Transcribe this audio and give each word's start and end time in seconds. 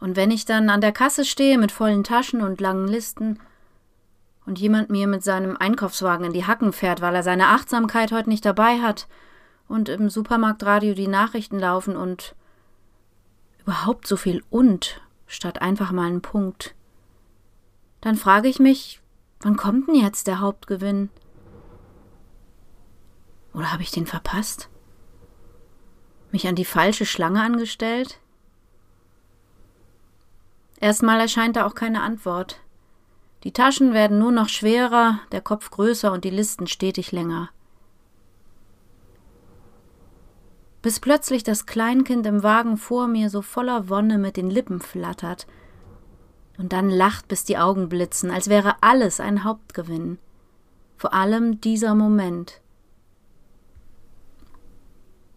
Und 0.00 0.16
wenn 0.16 0.30
ich 0.30 0.44
dann 0.44 0.70
an 0.70 0.80
der 0.80 0.92
Kasse 0.92 1.24
stehe 1.24 1.58
mit 1.58 1.72
vollen 1.72 2.04
Taschen 2.04 2.42
und 2.42 2.60
langen 2.60 2.86
Listen 2.86 3.38
und 4.44 4.58
jemand 4.58 4.90
mir 4.90 5.06
mit 5.06 5.24
seinem 5.24 5.56
Einkaufswagen 5.56 6.26
in 6.26 6.32
die 6.32 6.46
Hacken 6.46 6.72
fährt, 6.72 7.00
weil 7.00 7.14
er 7.14 7.22
seine 7.22 7.48
Achtsamkeit 7.48 8.12
heute 8.12 8.28
nicht 8.28 8.44
dabei 8.44 8.80
hat 8.80 9.08
und 9.68 9.88
im 9.88 10.10
Supermarktradio 10.10 10.94
die 10.94 11.08
Nachrichten 11.08 11.58
laufen 11.58 11.96
und 11.96 12.34
überhaupt 13.62 14.06
so 14.06 14.16
viel 14.16 14.44
und 14.50 15.00
statt 15.26 15.62
einfach 15.62 15.90
mal 15.92 16.06
einen 16.06 16.22
Punkt, 16.22 16.74
dann 18.00 18.16
frage 18.16 18.48
ich 18.48 18.58
mich, 18.58 19.00
wann 19.40 19.56
kommt 19.56 19.88
denn 19.88 19.96
jetzt 19.96 20.26
der 20.26 20.40
Hauptgewinn? 20.40 21.10
Oder 23.54 23.72
habe 23.72 23.82
ich 23.82 23.90
den 23.90 24.06
verpasst? 24.06 24.68
mich 26.36 26.46
an 26.46 26.54
die 26.54 26.66
falsche 26.66 27.06
Schlange 27.06 27.42
angestellt? 27.42 28.20
Erstmal 30.80 31.20
erscheint 31.20 31.56
da 31.56 31.66
auch 31.66 31.74
keine 31.74 32.02
Antwort. 32.02 32.60
Die 33.44 33.52
Taschen 33.52 33.94
werden 33.94 34.18
nur 34.18 34.32
noch 34.32 34.48
schwerer, 34.48 35.20
der 35.32 35.40
Kopf 35.40 35.70
größer 35.70 36.12
und 36.12 36.24
die 36.24 36.30
Listen 36.30 36.66
stetig 36.66 37.12
länger. 37.12 37.50
Bis 40.82 41.00
plötzlich 41.00 41.42
das 41.42 41.66
Kleinkind 41.66 42.26
im 42.26 42.42
Wagen 42.42 42.76
vor 42.76 43.08
mir 43.08 43.30
so 43.30 43.42
voller 43.42 43.88
Wonne 43.88 44.18
mit 44.18 44.36
den 44.36 44.50
Lippen 44.50 44.80
flattert 44.80 45.46
und 46.58 46.72
dann 46.72 46.90
lacht, 46.90 47.28
bis 47.28 47.44
die 47.44 47.58
Augen 47.58 47.88
blitzen, 47.88 48.30
als 48.30 48.48
wäre 48.48 48.76
alles 48.80 49.20
ein 49.20 49.44
Hauptgewinn. 49.44 50.18
Vor 50.96 51.12
allem 51.12 51.60
dieser 51.60 51.94
Moment. 51.94 52.60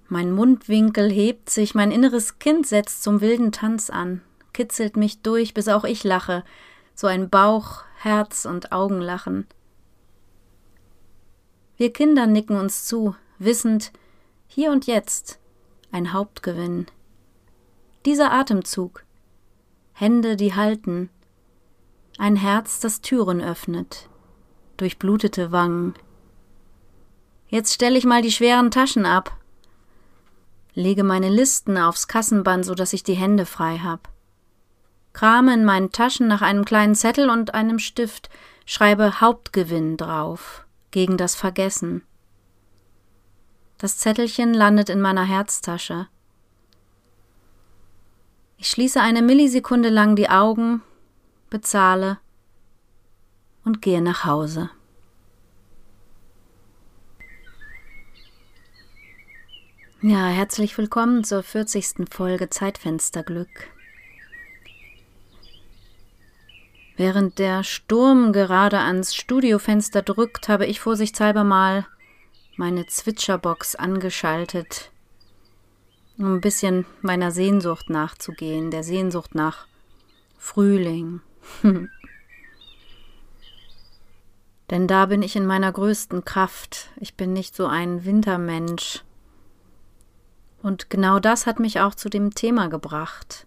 Mein 0.07 0.31
Mundwinkel 0.31 1.11
hebt 1.11 1.49
sich, 1.49 1.75
mein 1.75 1.91
inneres 1.91 2.39
Kind 2.39 2.65
setzt 2.65 3.03
zum 3.03 3.21
wilden 3.21 3.51
Tanz 3.51 3.89
an, 3.89 4.21
kitzelt 4.53 4.97
mich 4.97 5.21
durch, 5.21 5.53
bis 5.53 5.67
auch 5.67 5.83
ich 5.83 6.03
lache, 6.03 6.43
so 6.95 7.07
ein 7.07 7.29
Bauch, 7.29 7.83
Herz 7.97 8.45
und 8.45 8.71
Augenlachen. 8.71 9.47
Wir 11.77 11.93
Kinder 11.93 12.27
nicken 12.27 12.57
uns 12.57 12.85
zu, 12.85 13.15
wissend, 13.37 13.91
hier 14.47 14.71
und 14.71 14.85
jetzt 14.85 15.39
ein 15.91 16.13
Hauptgewinn. 16.13 16.87
Dieser 18.05 18.31
Atemzug, 18.31 19.05
Hände, 19.93 20.35
die 20.35 20.55
halten, 20.55 21.09
ein 22.17 22.35
Herz, 22.35 22.79
das 22.79 23.01
Türen 23.01 23.41
öffnet, 23.41 24.09
durchblutete 24.77 25.51
Wangen. 25.51 25.93
Jetzt 27.47 27.73
stelle 27.73 27.97
ich 27.97 28.05
mal 28.05 28.21
die 28.21 28.31
schweren 28.31 28.71
Taschen 28.71 29.05
ab, 29.05 29.37
lege 30.73 31.03
meine 31.03 31.29
Listen 31.29 31.77
aufs 31.77 32.07
Kassenband, 32.07 32.65
so 32.65 32.75
dass 32.75 32.93
ich 32.93 33.03
die 33.03 33.15
Hände 33.15 33.45
frei 33.45 33.77
hab. 33.79 34.09
Krame 35.13 35.53
in 35.53 35.65
meinen 35.65 35.91
Taschen 35.91 36.27
nach 36.27 36.41
einem 36.41 36.65
kleinen 36.65 36.95
Zettel 36.95 37.29
und 37.29 37.53
einem 37.53 37.79
Stift, 37.79 38.29
schreibe 38.65 39.21
Hauptgewinn 39.21 39.97
drauf, 39.97 40.65
gegen 40.91 41.17
das 41.17 41.35
Vergessen. 41.35 42.03
Das 43.77 43.97
Zettelchen 43.97 44.53
landet 44.53 44.89
in 44.89 45.01
meiner 45.01 45.23
Herztasche. 45.23 46.07
Ich 48.57 48.69
schließe 48.69 49.01
eine 49.01 49.21
Millisekunde 49.21 49.89
lang 49.89 50.15
die 50.15 50.29
Augen, 50.29 50.81
bezahle 51.49 52.19
und 53.63 53.81
gehe 53.81 54.01
nach 54.01 54.25
Hause. 54.25 54.69
Ja, 60.01 60.27
herzlich 60.27 60.77
willkommen 60.77 61.23
zur 61.23 61.43
40. 61.43 62.09
Folge 62.09 62.49
Zeitfensterglück. 62.49 63.49
Während 66.99 67.39
der 67.39 67.63
Sturm 67.63 68.33
gerade 68.33 68.79
ans 68.79 69.15
Studiofenster 69.15 70.01
drückt, 70.01 70.49
habe 70.49 70.65
ich 70.65 70.81
vorsichtshalber 70.81 71.45
mal 71.45 71.87
meine 72.57 72.87
Zwitscherbox 72.87 73.75
angeschaltet, 73.75 74.91
um 76.17 76.35
ein 76.35 76.41
bisschen 76.41 76.85
meiner 77.01 77.31
Sehnsucht 77.31 77.89
nachzugehen, 77.89 78.69
der 78.69 78.83
Sehnsucht 78.83 79.33
nach 79.33 79.65
Frühling. 80.37 81.21
Denn 84.69 84.87
da 84.87 85.05
bin 85.05 85.21
ich 85.21 85.37
in 85.37 85.45
meiner 85.45 85.71
größten 85.71 86.25
Kraft. 86.25 86.89
Ich 86.97 87.13
bin 87.15 87.31
nicht 87.31 87.55
so 87.55 87.65
ein 87.65 88.03
Wintermensch 88.03 89.05
und 90.61 90.89
genau 90.89 91.19
das 91.19 91.45
hat 91.45 91.61
mich 91.61 91.79
auch 91.79 91.95
zu 91.95 92.09
dem 92.09 92.35
Thema 92.35 92.67
gebracht. 92.67 93.45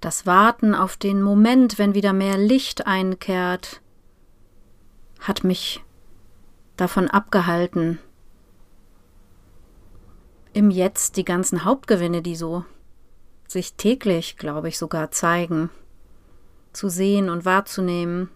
Das 0.00 0.26
Warten 0.26 0.74
auf 0.74 0.96
den 0.96 1.22
Moment, 1.22 1.78
wenn 1.78 1.94
wieder 1.94 2.12
mehr 2.12 2.38
Licht 2.38 2.86
einkehrt, 2.86 3.80
hat 5.20 5.42
mich 5.42 5.82
davon 6.76 7.08
abgehalten, 7.08 7.98
im 10.52 10.70
Jetzt 10.70 11.16
die 11.16 11.24
ganzen 11.24 11.64
Hauptgewinne, 11.64 12.22
die 12.22 12.36
so 12.36 12.64
sich 13.46 13.74
täglich, 13.74 14.36
glaube 14.36 14.68
ich, 14.68 14.78
sogar 14.78 15.10
zeigen, 15.10 15.70
zu 16.72 16.88
sehen 16.88 17.28
und 17.28 17.44
wahrzunehmen, 17.44 18.28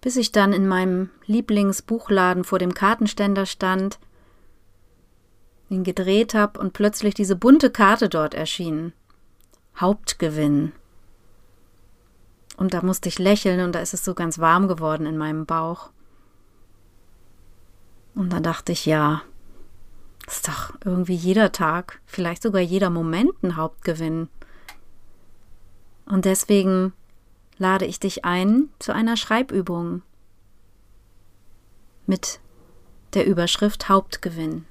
bis 0.00 0.16
ich 0.16 0.32
dann 0.32 0.52
in 0.52 0.66
meinem 0.66 1.10
Lieblingsbuchladen 1.26 2.44
vor 2.44 2.58
dem 2.58 2.74
Kartenständer 2.74 3.46
stand 3.46 3.98
ihn 5.72 5.84
gedreht 5.84 6.34
habe 6.34 6.60
und 6.60 6.72
plötzlich 6.72 7.14
diese 7.14 7.34
bunte 7.34 7.70
Karte 7.70 8.08
dort 8.08 8.34
erschien. 8.34 8.92
Hauptgewinn. 9.82 10.72
Und 12.56 12.72
da 12.72 12.82
musste 12.82 13.10
ich 13.10 13.18
lächeln 13.18 13.60
und 13.60 13.72
da 13.72 13.80
ist 13.80 13.92
es 13.92 14.04
so 14.04 14.14
ganz 14.14 14.38
warm 14.38 14.68
geworden 14.68 15.04
in 15.04 15.18
meinem 15.18 15.44
Bauch. 15.44 15.90
Und 18.14 18.32
dann 18.32 18.42
dachte 18.42 18.72
ich, 18.72 18.86
ja, 18.86 19.22
ist 20.26 20.48
doch 20.48 20.72
irgendwie 20.84 21.14
jeder 21.14 21.52
Tag, 21.52 22.00
vielleicht 22.06 22.42
sogar 22.42 22.62
jeder 22.62 22.88
Moment 22.88 23.42
ein 23.42 23.56
Hauptgewinn. 23.56 24.28
Und 26.06 26.24
deswegen 26.24 26.92
lade 27.58 27.86
ich 27.86 28.00
dich 28.00 28.24
ein 28.24 28.68
zu 28.78 28.94
einer 28.94 29.16
Schreibübung 29.16 30.02
mit 32.06 32.40
der 33.14 33.26
Überschrift 33.26 33.88
Hauptgewinn. 33.88 34.66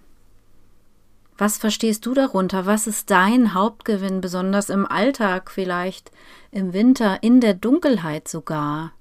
Was 1.42 1.58
verstehst 1.58 2.06
du 2.06 2.14
darunter? 2.14 2.68
Was 2.68 2.86
ist 2.86 3.10
dein 3.10 3.56
Hauptgewinn, 3.56 4.22
besonders 4.22 4.70
im 4.70 4.86
Alltag 4.86 5.50
vielleicht, 5.50 6.12
im 6.52 6.72
Winter, 6.72 7.24
in 7.24 7.42
der 7.42 7.56
Dunkelheit 7.56 8.28
sogar? 8.28 8.92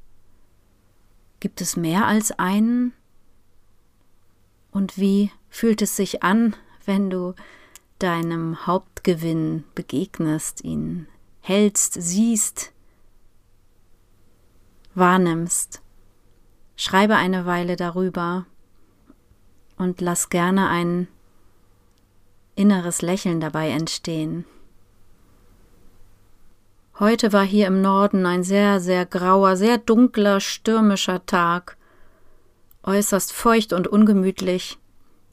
Gibt 1.41 1.61
es 1.61 1.77
mehr 1.77 2.07
als 2.07 2.33
einen? 2.33 2.95
Und 4.71 4.97
wie 4.97 5.31
fühlt 5.51 5.83
es 5.83 5.97
sich 5.97 6.23
an, 6.23 6.57
wenn 6.87 7.11
du 7.11 7.35
deinem 7.99 8.67
Hauptgewinn 8.67 9.65
begegnest, 9.75 10.65
ihn 10.65 11.09
hältst, 11.43 11.93
siehst, 11.93 12.73
wahrnimmst? 14.95 15.83
Schreibe 16.75 17.17
eine 17.17 17.45
Weile 17.45 17.77
darüber 17.77 18.47
und 19.77 20.01
lass 20.01 20.31
gerne 20.31 20.71
ein 20.71 21.07
inneres 22.61 23.01
Lächeln 23.01 23.41
dabei 23.41 23.71
entstehen. 23.71 24.45
Heute 26.99 27.33
war 27.33 27.45
hier 27.45 27.67
im 27.67 27.81
Norden 27.81 28.27
ein 28.27 28.45
sehr, 28.45 28.79
sehr 28.79 29.07
grauer, 29.07 29.57
sehr 29.57 29.79
dunkler, 29.79 30.41
stürmischer 30.41 31.25
Tag, 31.25 31.79
äußerst 32.83 33.33
feucht 33.33 33.73
und 33.73 33.89
ungemütlich, 33.89 34.79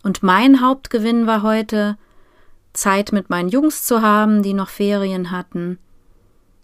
und 0.03 0.23
mein 0.23 0.61
Hauptgewinn 0.61 1.27
war 1.27 1.41
heute, 1.43 1.97
Zeit 2.71 3.11
mit 3.11 3.29
meinen 3.29 3.49
Jungs 3.49 3.83
zu 3.83 4.01
haben, 4.01 4.41
die 4.41 4.53
noch 4.53 4.69
Ferien 4.69 5.31
hatten, 5.31 5.77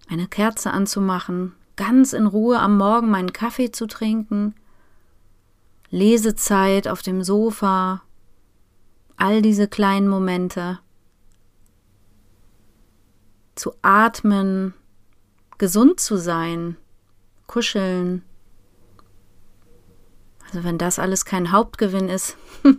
eine 0.07 0.27
Kerze 0.27 0.71
anzumachen, 0.71 1.53
ganz 1.75 2.13
in 2.13 2.25
Ruhe 2.25 2.59
am 2.59 2.77
Morgen 2.77 3.09
meinen 3.09 3.33
Kaffee 3.33 3.71
zu 3.71 3.87
trinken, 3.87 4.55
Lesezeit 5.89 6.87
auf 6.87 7.01
dem 7.01 7.21
Sofa, 7.21 8.03
all 9.17 9.41
diese 9.41 9.67
kleinen 9.67 10.07
Momente. 10.07 10.79
zu 13.55 13.73
atmen, 13.81 14.73
gesund 15.57 15.99
zu 15.99 16.17
sein, 16.17 16.77
kuscheln. 17.47 18.23
Also 20.45 20.63
wenn 20.63 20.77
das 20.77 20.99
alles 20.99 21.25
kein 21.25 21.51
Hauptgewinn 21.51 22.09
ist, 22.09 22.37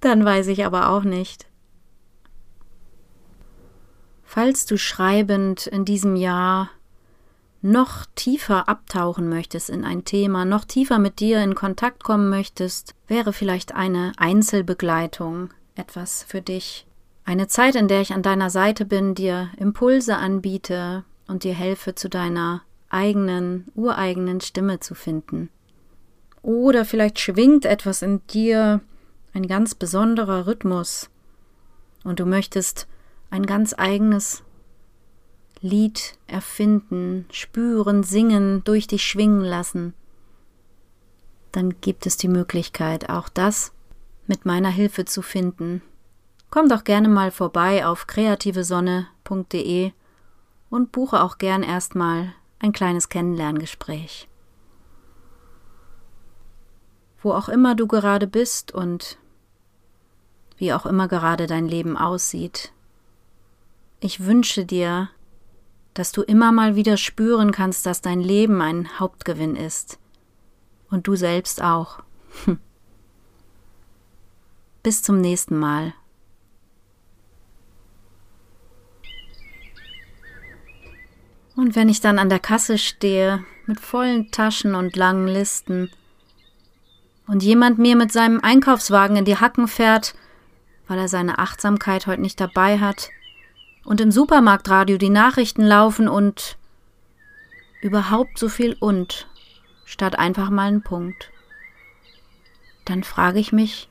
dann 0.00 0.24
weiß 0.24 0.48
ich 0.48 0.64
aber 0.64 0.90
auch 0.90 1.04
nicht. 1.04 1.46
Falls 4.24 4.64
du 4.66 4.78
schreibend 4.78 5.66
in 5.66 5.84
diesem 5.84 6.14
Jahr 6.14 6.70
noch 7.62 8.06
tiefer 8.14 8.68
abtauchen 8.68 9.28
möchtest 9.28 9.70
in 9.70 9.84
ein 9.84 10.04
Thema, 10.04 10.44
noch 10.44 10.64
tiefer 10.64 10.98
mit 10.98 11.20
dir 11.20 11.42
in 11.42 11.54
Kontakt 11.54 12.02
kommen 12.02 12.30
möchtest, 12.30 12.94
wäre 13.06 13.32
vielleicht 13.32 13.74
eine 13.74 14.12
Einzelbegleitung 14.16 15.50
etwas 15.74 16.22
für 16.22 16.40
dich. 16.40 16.86
Eine 17.24 17.48
Zeit, 17.48 17.76
in 17.76 17.88
der 17.88 18.00
ich 18.00 18.12
an 18.12 18.22
deiner 18.22 18.50
Seite 18.50 18.84
bin, 18.84 19.14
dir 19.14 19.50
Impulse 19.58 20.16
anbiete 20.16 21.04
und 21.28 21.44
dir 21.44 21.54
helfe, 21.54 21.94
zu 21.94 22.08
deiner 22.08 22.62
eigenen, 22.88 23.66
ureigenen 23.74 24.40
Stimme 24.40 24.80
zu 24.80 24.94
finden. 24.94 25.48
Oder 26.42 26.84
vielleicht 26.84 27.20
schwingt 27.20 27.66
etwas 27.66 28.02
in 28.02 28.26
dir, 28.28 28.80
ein 29.32 29.46
ganz 29.46 29.74
besonderer 29.74 30.46
Rhythmus, 30.46 31.08
und 32.02 32.18
du 32.18 32.26
möchtest 32.26 32.88
ein 33.30 33.46
ganz 33.46 33.74
eigenes 33.76 34.42
Lied 35.62 36.18
erfinden, 36.26 37.26
spüren, 37.30 38.02
singen, 38.02 38.64
durch 38.64 38.86
dich 38.86 39.04
schwingen 39.04 39.42
lassen, 39.42 39.94
dann 41.52 41.80
gibt 41.80 42.06
es 42.06 42.16
die 42.16 42.28
Möglichkeit, 42.28 43.10
auch 43.10 43.28
das 43.28 43.72
mit 44.26 44.46
meiner 44.46 44.70
Hilfe 44.70 45.04
zu 45.04 45.22
finden. 45.22 45.82
Komm 46.50 46.68
doch 46.68 46.84
gerne 46.84 47.08
mal 47.08 47.30
vorbei 47.30 47.86
auf 47.86 48.06
kreativesonne.de 48.06 49.92
und 50.70 50.92
buche 50.92 51.22
auch 51.22 51.38
gern 51.38 51.62
erstmal 51.62 52.32
ein 52.60 52.72
kleines 52.72 53.08
Kennenlerngespräch. 53.08 54.28
Wo 57.22 57.32
auch 57.32 57.48
immer 57.48 57.74
du 57.74 57.86
gerade 57.86 58.26
bist 58.26 58.72
und 58.72 59.18
wie 60.56 60.72
auch 60.72 60.86
immer 60.86 61.08
gerade 61.08 61.46
dein 61.46 61.66
Leben 61.66 61.96
aussieht, 61.96 62.72
ich 64.00 64.24
wünsche 64.24 64.64
dir, 64.64 65.10
dass 65.94 66.12
du 66.12 66.22
immer 66.22 66.52
mal 66.52 66.76
wieder 66.76 66.96
spüren 66.96 67.52
kannst, 67.52 67.86
dass 67.86 68.00
dein 68.00 68.20
Leben 68.20 68.60
ein 68.62 68.98
Hauptgewinn 68.98 69.56
ist. 69.56 69.98
Und 70.90 71.06
du 71.06 71.16
selbst 71.16 71.62
auch. 71.62 72.02
Bis 74.82 75.02
zum 75.02 75.20
nächsten 75.20 75.58
Mal. 75.58 75.94
Und 81.56 81.76
wenn 81.76 81.88
ich 81.88 82.00
dann 82.00 82.18
an 82.18 82.30
der 82.30 82.38
Kasse 82.38 82.78
stehe, 82.78 83.44
mit 83.66 83.80
vollen 83.80 84.30
Taschen 84.30 84.74
und 84.74 84.96
langen 84.96 85.28
Listen, 85.28 85.90
und 87.26 87.44
jemand 87.44 87.78
mir 87.78 87.94
mit 87.94 88.10
seinem 88.10 88.40
Einkaufswagen 88.40 89.16
in 89.16 89.24
die 89.24 89.36
Hacken 89.36 89.68
fährt, 89.68 90.14
weil 90.88 90.98
er 90.98 91.06
seine 91.06 91.38
Achtsamkeit 91.38 92.08
heute 92.08 92.20
nicht 92.20 92.40
dabei 92.40 92.80
hat, 92.80 93.10
und 93.84 94.00
im 94.00 94.10
Supermarktradio 94.10 94.98
die 94.98 95.10
Nachrichten 95.10 95.64
laufen 95.64 96.08
und 96.08 96.56
überhaupt 97.80 98.38
so 98.38 98.48
viel 98.48 98.76
und 98.78 99.28
statt 99.84 100.18
einfach 100.18 100.50
mal 100.50 100.68
ein 100.68 100.82
Punkt. 100.82 101.30
Dann 102.84 103.02
frage 103.02 103.38
ich 103.40 103.52
mich, 103.52 103.88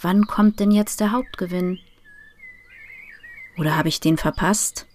wann 0.00 0.26
kommt 0.26 0.60
denn 0.60 0.70
jetzt 0.70 1.00
der 1.00 1.12
Hauptgewinn? 1.12 1.78
Oder 3.56 3.76
habe 3.76 3.88
ich 3.88 4.00
den 4.00 4.18
verpasst? 4.18 4.86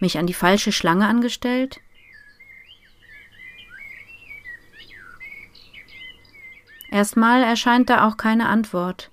Mich 0.00 0.18
an 0.18 0.26
die 0.26 0.34
falsche 0.34 0.72
Schlange 0.72 1.06
angestellt? 1.06 1.80
Erstmal 6.90 7.42
erscheint 7.42 7.88
da 7.88 8.06
auch 8.06 8.16
keine 8.16 8.48
Antwort. 8.48 9.11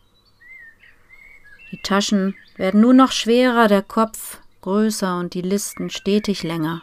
Die 1.71 1.81
Taschen 1.81 2.35
werden 2.55 2.81
nur 2.81 2.93
noch 2.93 3.11
schwerer, 3.11 3.67
der 3.67 3.83
Kopf 3.83 4.39
größer 4.61 5.19
und 5.19 5.33
die 5.33 5.41
Listen 5.41 5.89
stetig 5.89 6.43
länger. 6.43 6.81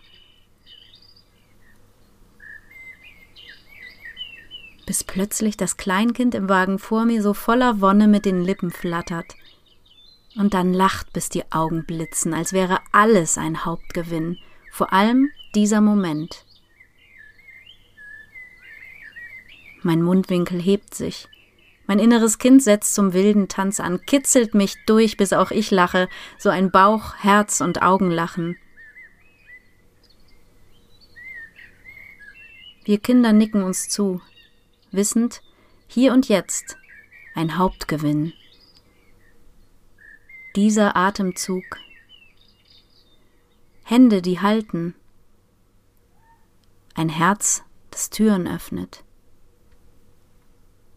Bis 4.86 5.02
plötzlich 5.02 5.56
das 5.56 5.76
Kleinkind 5.76 6.34
im 6.34 6.48
Wagen 6.48 6.78
vor 6.78 7.04
mir 7.04 7.20
so 7.20 7.34
voller 7.34 7.80
Wonne 7.80 8.06
mit 8.06 8.24
den 8.24 8.42
Lippen 8.42 8.70
flattert 8.70 9.34
und 10.36 10.54
dann 10.54 10.72
lacht, 10.72 11.12
bis 11.12 11.28
die 11.28 11.50
Augen 11.50 11.84
blitzen, 11.84 12.32
als 12.32 12.52
wäre 12.52 12.78
alles 12.92 13.38
ein 13.38 13.64
Hauptgewinn, 13.64 14.38
vor 14.70 14.92
allem 14.92 15.30
dieser 15.54 15.80
Moment. 15.80 16.44
Mein 19.82 20.02
Mundwinkel 20.02 20.60
hebt 20.60 20.94
sich. 20.94 21.28
Mein 21.86 22.00
inneres 22.00 22.38
Kind 22.38 22.62
setzt 22.62 22.94
zum 22.94 23.12
wilden 23.12 23.48
Tanz 23.48 23.78
an, 23.78 24.04
kitzelt 24.04 24.54
mich 24.54 24.74
durch, 24.86 25.16
bis 25.16 25.32
auch 25.32 25.52
ich 25.52 25.70
lache, 25.70 26.08
so 26.36 26.48
ein 26.48 26.70
Bauch, 26.70 27.14
Herz 27.18 27.60
und 27.60 27.82
Augenlachen. 27.82 28.56
Wir 32.84 32.98
Kinder 32.98 33.32
nicken 33.32 33.62
uns 33.62 33.88
zu, 33.88 34.20
wissend, 34.90 35.42
hier 35.86 36.12
und 36.12 36.28
jetzt 36.28 36.76
ein 37.34 37.58
Hauptgewinn. 37.58 38.32
Dieser 40.56 40.96
Atemzug, 40.96 41.64
Hände, 43.84 44.22
die 44.22 44.40
halten, 44.40 44.94
ein 46.94 47.08
Herz, 47.08 47.62
das 47.90 48.10
Türen 48.10 48.48
öffnet 48.48 49.05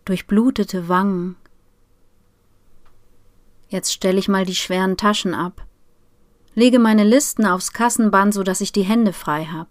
durchblutete 0.10 0.90
Wangen. 0.90 1.36
Jetzt 3.68 3.94
stelle 3.94 4.18
ich 4.18 4.28
mal 4.28 4.44
die 4.44 4.56
schweren 4.56 4.98
Taschen 4.98 5.36
ab, 5.36 5.68
lege 6.56 6.80
meine 6.80 7.04
Listen 7.04 7.46
aufs 7.46 7.74
Kassenband, 7.74 8.34
so 8.34 8.42
dass 8.42 8.60
ich 8.60 8.72
die 8.72 8.82
Hände 8.82 9.14
frei 9.14 9.46
hab. 9.46 9.68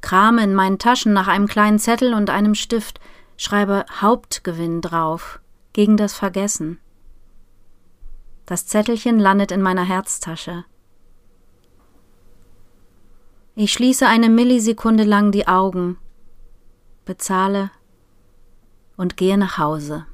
Krame 0.00 0.44
in 0.44 0.54
meinen 0.54 0.78
Taschen 0.78 1.12
nach 1.12 1.26
einem 1.26 1.48
kleinen 1.48 1.80
Zettel 1.80 2.14
und 2.14 2.30
einem 2.30 2.54
Stift, 2.54 3.00
schreibe 3.36 3.84
Hauptgewinn 4.00 4.80
drauf, 4.80 5.40
gegen 5.72 5.96
das 5.96 6.14
Vergessen. 6.14 6.78
Das 8.46 8.68
Zettelchen 8.68 9.18
landet 9.18 9.50
in 9.50 9.60
meiner 9.60 9.84
Herztasche. 9.84 10.64
Ich 13.56 13.72
schließe 13.72 14.06
eine 14.06 14.28
Millisekunde 14.28 15.02
lang 15.02 15.32
die 15.32 15.48
Augen, 15.48 15.98
bezahle 17.04 17.72
und 18.96 19.16
gehe 19.16 19.38
nach 19.38 19.58
Hause. 19.58 20.06